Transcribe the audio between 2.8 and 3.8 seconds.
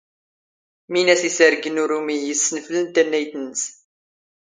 ⵜⴰⵏⵏⴰⵢⵜ ⵏⵏⵙ.